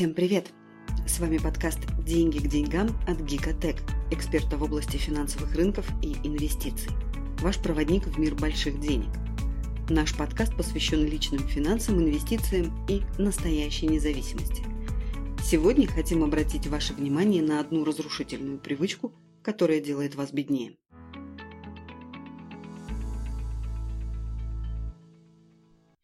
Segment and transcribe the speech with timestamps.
[0.00, 0.46] Всем привет!
[1.06, 6.90] С вами подкаст «Деньги к деньгам» от Гикотек, эксперта в области финансовых рынков и инвестиций.
[7.42, 9.10] Ваш проводник в мир больших денег.
[9.90, 14.64] Наш подкаст посвящен личным финансам, инвестициям и настоящей независимости.
[15.44, 19.12] Сегодня хотим обратить ваше внимание на одну разрушительную привычку,
[19.42, 20.78] которая делает вас беднее.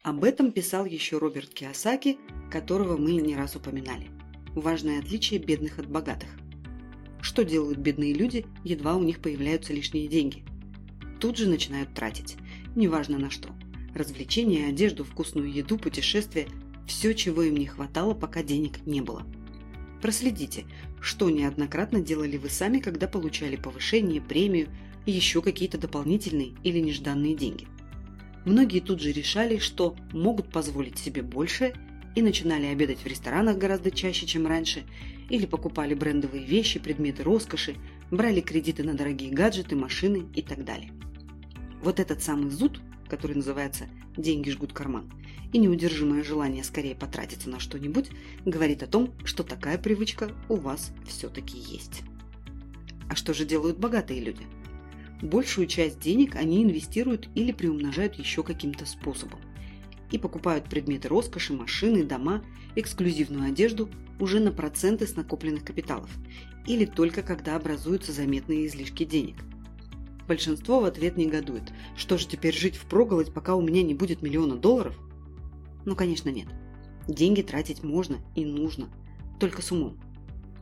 [0.03, 2.19] Об этом писал еще Роберт Киосаки,
[2.49, 4.07] которого мы не раз упоминали.
[4.55, 6.29] Важное отличие бедных от богатых.
[7.21, 10.43] Что делают бедные люди, едва у них появляются лишние деньги?
[11.19, 12.37] Тут же начинают тратить.
[12.75, 13.49] Неважно на что.
[13.93, 16.47] Развлечения, одежду, вкусную еду, путешествия–
[16.87, 19.25] все, чего им не хватало, пока денег не было.
[20.01, 20.65] Проследите,
[21.01, 24.69] что неоднократно делали вы сами, когда получали повышение, премию
[25.05, 27.67] и еще какие-то дополнительные или нежданные деньги–
[28.47, 31.73] Многие тут же решали, что могут позволить себе больше
[32.17, 34.83] и начинали обедать в ресторанах гораздо чаще, чем раньше,
[35.29, 37.75] или покупали брендовые вещи, предметы роскоши,
[38.09, 40.91] брали кредиты на дорогие гаджеты, машины и так далее.
[41.83, 45.11] Вот этот самый зуд, который называется «деньги жгут карман»,
[45.53, 48.09] и неудержимое желание скорее потратиться на что-нибудь,
[48.45, 52.01] говорит о том, что такая привычка у вас все-таки есть.
[53.11, 54.41] А что же делают богатые люди–
[55.21, 59.39] Большую часть денег они инвестируют или приумножают еще каким-то способом.
[60.11, 62.43] И покупают предметы роскоши, машины, дома,
[62.75, 66.09] эксклюзивную одежду уже на проценты с накопленных капиталов
[66.65, 69.37] или только когда образуются заметные излишки денег.
[70.27, 71.71] Большинство в ответ негодует.
[71.95, 74.99] Что же теперь жить в проголодь, пока у меня не будет миллиона долларов?
[75.85, 76.47] Ну, конечно, нет.
[77.07, 78.89] Деньги тратить можно и нужно,
[79.39, 79.97] только с умом.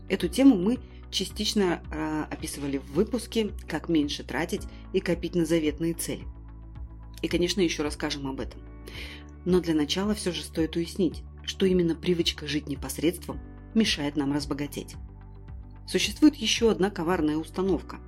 [0.07, 0.77] Эту тему мы
[1.09, 6.23] частично э, описывали в выпуске «Как меньше тратить и копить на заветные цели».
[7.23, 8.61] И, конечно, еще расскажем об этом.
[9.45, 13.39] Но для начала все же стоит уяснить, что именно привычка жить непосредством
[13.73, 14.95] мешает нам разбогатеть.
[15.87, 17.99] Существует еще одна коварная установка.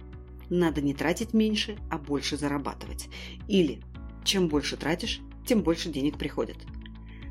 [0.49, 3.07] Надо не тратить меньше, а больше зарабатывать.
[3.47, 3.81] Или
[4.23, 6.57] чем больше тратишь, тем больше денег приходит.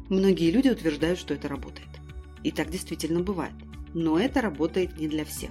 [0.09, 1.89] Многие люди утверждают, что это работает.
[2.45, 3.55] И так действительно бывает.
[3.93, 5.51] Но это работает не для всех.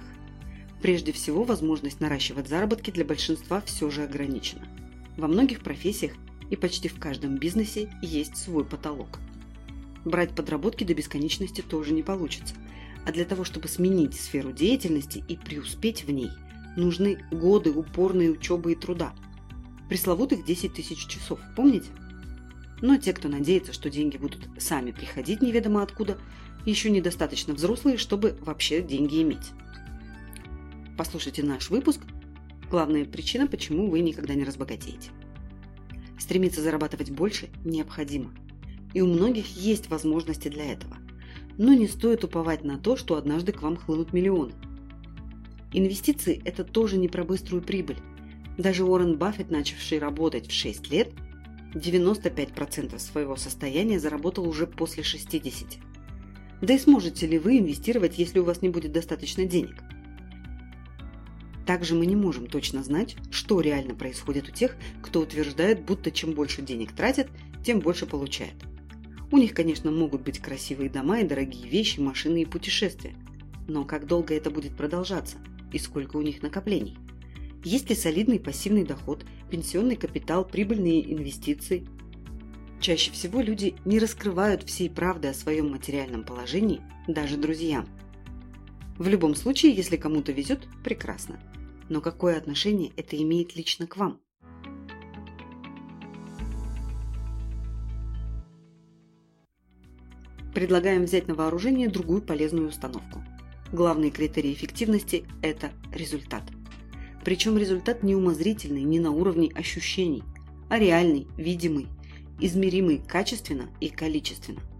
[0.80, 4.66] Прежде всего, возможность наращивать заработки для большинства все же ограничена.
[5.16, 6.12] Во многих профессиях
[6.50, 9.18] и почти в каждом бизнесе есть свой потолок.
[10.04, 12.54] Брать подработки до бесконечности тоже не получится.
[13.04, 16.30] А для того, чтобы сменить сферу деятельности и преуспеть в ней,
[16.76, 19.14] нужны годы упорной учебы и труда.
[19.88, 21.88] Пресловутых 10 тысяч часов, помните?
[22.82, 26.18] Но те, кто надеется, что деньги будут сами приходить неведомо откуда,
[26.64, 29.52] еще недостаточно взрослые, чтобы вообще деньги иметь.
[30.96, 32.00] Послушайте наш выпуск
[32.70, 35.10] «Главная причина, почему вы никогда не разбогатеете».
[36.18, 38.32] Стремиться зарабатывать больше необходимо.
[38.94, 40.96] И у многих есть возможности для этого.
[41.58, 44.52] Но не стоит уповать на то, что однажды к вам хлынут миллионы.
[45.72, 47.98] Инвестиции– это тоже не про быструю прибыль.
[48.56, 51.10] Даже Уоррен Баффет, начавший работать в 6 лет,
[51.74, 55.78] 95% своего состояния заработал уже после 60.
[56.62, 59.82] Да и сможете ли вы инвестировать, если у вас не будет достаточно денег?
[61.66, 66.32] Также мы не можем точно знать, что реально происходит у тех, кто утверждает, будто чем
[66.32, 67.28] больше денег тратит,
[67.64, 68.54] тем больше получает.
[69.32, 73.16] У них, конечно, могут быть красивые дома и дорогие вещи, машины и путешествия.
[73.66, 75.38] Но как долго это будет продолжаться?
[75.72, 76.96] И сколько у них накоплений?
[77.64, 81.88] Есть ли солидный пассивный доход, пенсионный капитал, прибыльные инвестиции?
[82.78, 87.88] Чаще всего люди не раскрывают всей правды о своем материальном положении даже друзьям.
[88.98, 91.40] В любом случае, если кому-то везет, прекрасно.
[91.88, 94.20] Но какое отношение это имеет лично к вам?
[100.54, 103.22] Предлагаем взять на вооружение другую полезную установку.
[103.72, 106.44] Главный критерий эффективности– это результат.
[107.24, 110.22] Причем результат не умозрительный, не на уровне ощущений,
[110.70, 111.88] а реальный, видимый,
[112.40, 114.60] измеримый качественно и количественно–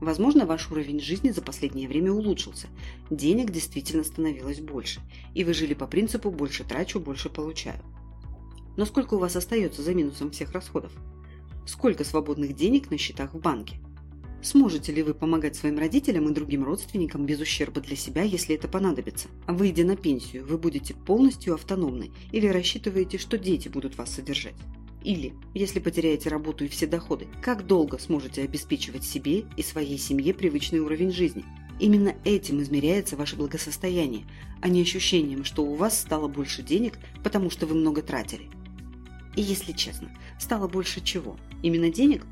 [0.00, 2.68] Возможно, ваш уровень жизни за последнее время улучшился.
[3.10, 5.00] Денег действительно становилось больше.
[5.34, 7.82] И вы жили по принципу «больше трачу, больше получаю».
[8.76, 10.92] Но сколько у вас остается за минусом всех расходов?
[11.66, 13.80] Сколько свободных денег на счетах в банке?
[14.42, 18.68] Сможете ли вы помогать своим родителям и другим родственникам без ущерба для себя, если это
[18.68, 19.28] понадобится?
[19.48, 24.54] Выйдя на пенсию, вы будете полностью автономны или рассчитываете, что дети будут вас содержать?
[25.06, 30.34] Или, если потеряете работу и все доходы, как долго сможете обеспечивать себе и своей семье
[30.34, 31.44] привычный уровень жизни?
[31.78, 34.24] Именно этим измеряется ваше благосостояние,
[34.60, 38.48] а не ощущением, что у вас стало больше денег, потому что вы много тратили.
[39.36, 40.10] И если честно,
[40.40, 41.36] стало больше чего?
[41.62, 42.26] Именно денег?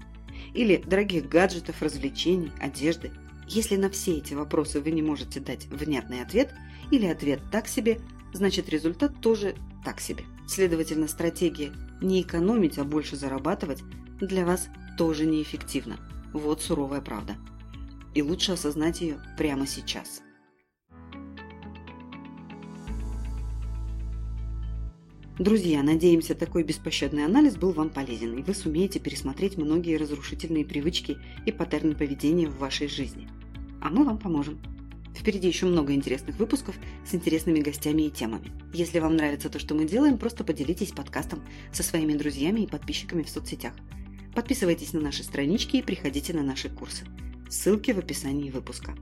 [0.53, 3.13] Или дорогих гаджетов, развлечений, одежды?
[3.49, 6.53] Если на все эти вопросы вы не можете дать внятный ответ
[6.91, 8.01] или ответ так себе,
[8.33, 9.55] значит результат тоже
[9.85, 10.25] так себе.
[10.49, 13.83] Следовательно, стратегия не экономить, а больше зарабатывать
[14.21, 15.99] для вас тоже неэффективна.
[16.33, 17.37] Вот суровая правда.
[18.15, 20.23] И лучше осознать ее прямо сейчас.
[25.39, 31.19] Друзья, надеемся, такой беспощадный анализ был вам полезен, и вы сумеете пересмотреть многие разрушительные привычки
[31.45, 33.29] и паттерны поведения в вашей жизни.
[33.81, 34.61] А мы вам поможем.
[35.15, 36.75] Впереди еще много интересных выпусков
[37.07, 38.53] с интересными гостями и темами.
[38.73, 43.23] Если вам нравится то, что мы делаем, просто поделитесь подкастом со своими друзьями и подписчиками
[43.23, 43.73] в соцсетях.
[44.35, 47.05] Подписывайтесь на наши странички и приходите на наши курсы.
[47.49, 48.95] Ссылки в описании выпуска.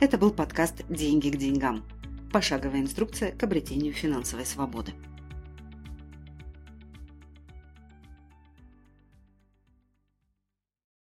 [0.00, 1.84] Это был подкаст «Деньги к деньгам».
[2.30, 4.92] Пошаговая инструкция к обретению финансовой свободы.